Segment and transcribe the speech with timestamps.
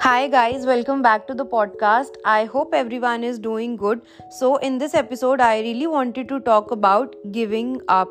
[0.00, 2.14] Hi, guys, welcome back to the podcast.
[2.24, 4.00] I hope everyone is doing good.
[4.30, 8.08] So, in this episode, I really wanted to talk about giving up.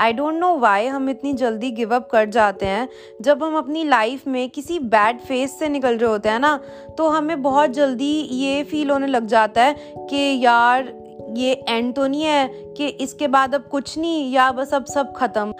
[0.00, 2.88] I don't know why हम इतनी जल्दी give up कर जाते हैं
[3.22, 6.56] जब हम अपनी life में किसी बैड फेस से निकल रहे होते हैं ना
[6.98, 10.92] तो हमें बहुत जल्दी ये फील होने लग जाता है कि यार
[11.36, 15.14] ये एंड तो नहीं है कि इसके बाद अब कुछ नहीं या बस अब सब
[15.16, 15.52] ख़त्म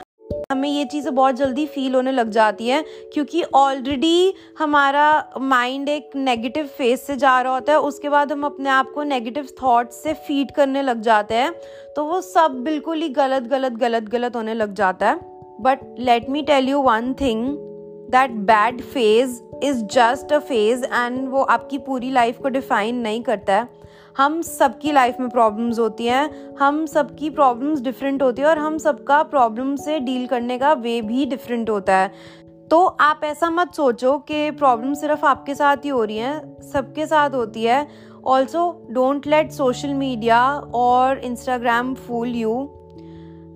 [0.51, 5.07] हमें ये चीज़ें बहुत जल्दी फील होने लग जाती हैं, क्योंकि ऑलरेडी हमारा
[5.43, 9.03] माइंड एक नेगेटिव फेस से जा रहा होता है, उसके बाद हम अपने आप को
[9.05, 11.53] नेगेटिव थॉट्स से फ़ीड करने लग जाते हैं
[11.97, 15.19] तो वो सब बिल्कुल ही गलत गलत गलत गलत होने लग जाता है।
[15.61, 17.45] But let me tell you one thing
[18.11, 23.23] that bad phase is just a phase and वो आपकी पूरी लाइफ को डिफाइन नहीं
[23.23, 23.69] करता है।
[24.17, 28.79] हम सबकी लाइफ में प्रॉब्लम्स होती हैं, हम सबकी प्रॉब्लम्स डिफरेंट होती है और हम
[28.79, 32.09] सबका प्रॉब्लम से डील करने का वे भी डिफरेंट होता है।
[32.71, 37.07] तो आप ऐसा मत सोचो कि प्रॉब्लम सिर्फ़ आपके साथ ही हो रही हैं, सबके
[37.07, 37.87] साथ होती है।
[38.27, 40.41] Also don't let social media
[40.75, 42.55] और इंस्टाग्राम फूल यू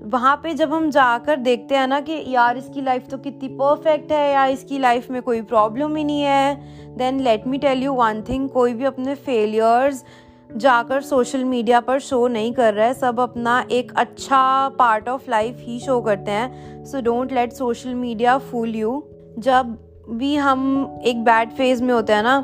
[0.04, 4.12] वहाँ पे जब हम जाकर देखते हैं ना कि यार इसकी लाइफ तो कितनी परफेक्ट
[4.12, 7.92] है या इसकी लाइफ में कोई प्रॉब्लम ही नहीं है then let me tell you
[7.94, 10.04] one thing कोई भी अपने फेलियर्स
[10.56, 15.56] जाकर सोशल मीडिया पर शो नहीं कर रहा सब अपना एक अच्छा पार्ट ऑफ़ लाइफ
[15.58, 19.02] ही शो करते हैं। So don't let social media fool you
[19.38, 19.76] जब
[20.10, 22.40] भी हम एक बैड फ़ेज़ में होते हैं ना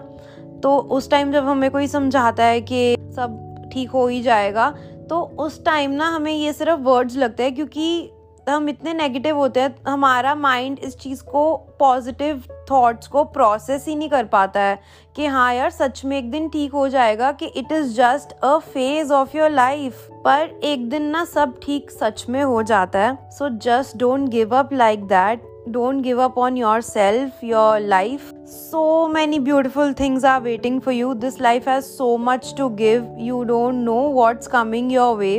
[0.63, 4.71] तो उस टाइम जब हमें कोई समझाता है कि सब ठीक हो ही जाएगा
[5.09, 8.11] तो उस टाइम ना हमें ये सिर्फ़ वर्ड्स लगते हैं, क्योंकि
[8.49, 13.95] हम इतने नेगेटिव होते हैं, हमारा माइंड इस चीज़ को पॉजिटिव थॉट्स को प्रोसेस ही
[13.97, 14.79] नहीं कर पाता है
[15.17, 18.57] कि हाँ यार, सच में एक दिन ठीक हो जाएगा कि it is just a
[18.59, 23.19] phase of your life पर एक दिन ना सब ठीक सच में हो जाता है।
[23.31, 29.07] So just don't give up like that don't give up on yourself your life so
[29.09, 33.43] many beautiful things are waiting for you this life has so much to give you
[33.45, 35.37] don't know what's coming your way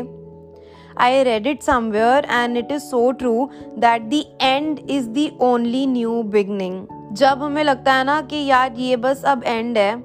[0.99, 5.85] I read it somewhere and it is so true that the end is the only
[5.85, 6.87] new beginning.
[7.13, 10.03] जब हमें लगता है ना कि यार ये बस अब एंड है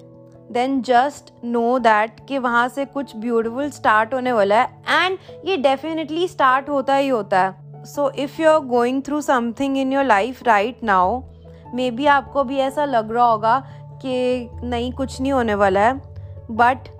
[0.52, 5.56] देन जस्ट नो दैट कि वहाँ से कुछ ब्यूटिफुल स्टार्ट होने वाला है एंड ये
[5.56, 10.04] डेफिनेटली स्टार्ट होता ही होता है so if you are going through something in your
[10.04, 11.20] life right now
[11.90, 13.66] maybe आपको भी ऐसा लग रहा होगा
[14.02, 16.02] कि नहीं, कुछ नहीं होने वाला है
[16.50, 16.91] but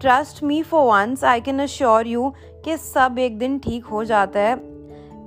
[0.00, 2.32] trust me for once I can assure you
[2.64, 4.52] कि सब एक दिन ठीक हो जाता है।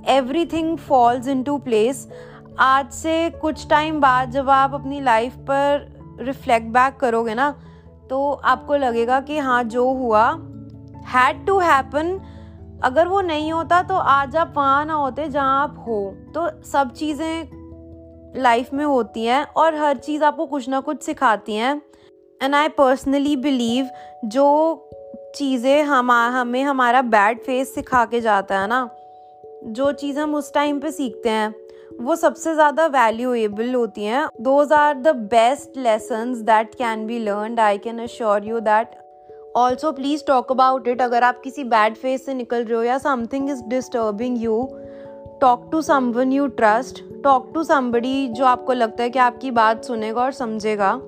[0.08, 2.06] Everything falls into place
[2.58, 7.50] आज से कुछ टाइम बाद जब आप अपनी लाइफ पर रिफ्लेक्ट बैक करोगे ना
[8.10, 10.28] तो आपको लगेगा कि हाँ जो हुआ
[11.06, 12.18] हैड टू हैपन
[12.84, 16.92] अगर वो नहीं होता तो आज आप वहाँ ना होते जहाँ आप हो। तो सब
[16.92, 17.48] चीज़ें
[18.36, 21.80] लाइफ में होती हैं और हर चीज़ आपको कुछ ना कुछ सिखाती हैं।
[22.42, 23.88] एंड आई पर्सनली बिलीव
[24.26, 24.88] जो
[25.36, 28.88] चीज़ें हम, हमें हमारा बैड फेस सिखा के जाता है ना,
[29.66, 31.54] जो चीज़ हम उस टाइम पे सीखते हैं,
[32.00, 37.58] वो सबसे ज़्यादा वैल्यूएबल होती हैं। Those are the best lesson that can be learn
[37.58, 38.96] I can assure you that
[39.56, 42.98] also please talk about it अगर आप किसी बैड फेस से निकल रहे हो या
[42.98, 44.62] something is disturbing you
[45.40, 49.84] talk to someone you trust talk to somebody जो आपको लगता है कि आपकी बात
[49.84, 51.00] सुनेगा और समझेगा।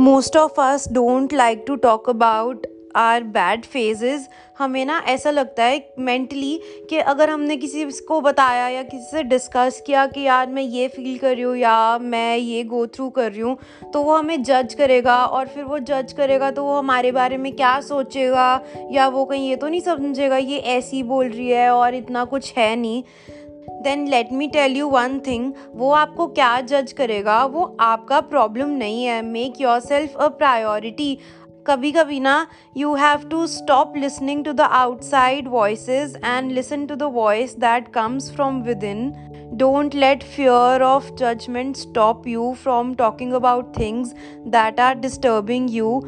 [0.00, 2.66] Most of us don't like to talk about
[2.96, 4.28] our bad phases
[4.58, 9.22] हमें ना ऐसा लगता है मेंटली कि अगर हमने किसी को बताया या किसी से
[9.22, 13.08] डिस्कस किया कि यार मैं ये फील कर रही हूँ या मैं ये गो थ्रू
[13.10, 13.56] कर रही हूँ
[13.92, 17.52] तो वो हमें जज करेगा और फिर वो जज करेगा तो वो हमारे बारे में
[17.52, 18.60] क्या सोचेगा
[18.92, 22.52] या वो कहीं ये तो नहीं समझेगा, ये ऐसी बोल रही है और इतना कुछ
[22.56, 23.02] है नहीं।
[23.82, 27.44] Then let me tell you one thing वो आपको क्या जज करेगा?
[27.44, 29.20] वो आपका प्रॉब्लम नहीं है.
[29.22, 31.16] Make yourself a priority
[31.66, 36.94] कभी कभी ना you have to stop listening to the outside voices and listen to
[36.94, 39.12] the voice that comes from within
[39.56, 44.14] don't let fear of judgement stop you from talking about things
[44.48, 46.00] that are disturbing you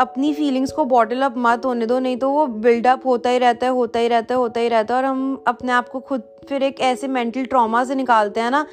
[0.00, 3.66] अपनी feelings को bottle up मत होने दो, नहीं तो वो buildup होता ही रहता
[3.66, 6.22] है, होता ही रहता है, होता ही रहता है। और हम अपने आप को खुद
[6.48, 8.66] फिर एक ऐसे मेंटल ट्रॉमा से निकालते हैं ना,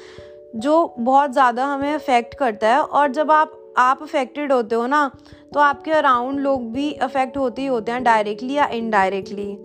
[0.56, 5.10] जो बहुत ज़्यादा हमें अफेक्ट करता है। और जब आप आप अफेक्टेड होते हो ना
[5.54, 9.56] तो आपके अराउंड लोग भी अफेक्ट होते ही होते हैं डायरेक्टली या इनडायरेक्टली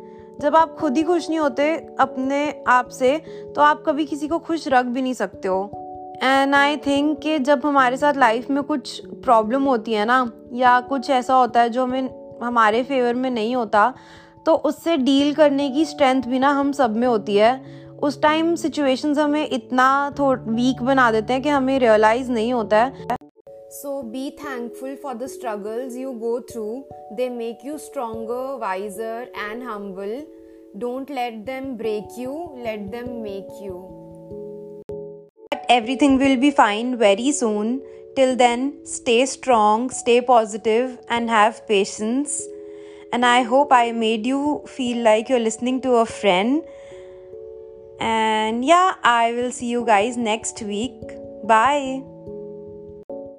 [0.42, 1.70] जब आप खुद ही खुश नहीं होते
[2.00, 3.18] अपने आप से
[3.56, 5.62] तो आप कभी किसी को खुश रख भी नहीं सकते हो।
[6.24, 10.19] एंड आई थिंक कि जब हमारे साथ लाइफ में कुछ प्रॉब्लम होती है ना
[10.54, 12.10] या कुछ ऐसा होता है जो हमें
[12.44, 13.94] हमारे फेवर में नहीं होता
[14.45, 17.54] तो उससे डील करने की स्ट्रेंथ भी ना हम सब में होती है
[18.04, 19.89] उस टाइम सिचुएशंस हमें इतना
[20.19, 23.18] थोड़ा वीक बना देते हैं कि हमें रियलाइज़ नहीं होता है
[23.71, 26.86] So be thankful for the struggles you go through.
[27.19, 30.25] They make you stronger, wiser, and humble.
[30.77, 33.99] Don't let them break you, let them make you.
[35.69, 37.81] Everything will be fine very soon.
[38.16, 42.44] Till then, stay strong, stay positive, and have patience.
[43.13, 46.63] And I hope I made you feel like you're listening to a friend.
[48.00, 50.94] And yeah, I will see you guys next week.
[51.44, 52.01] Bye.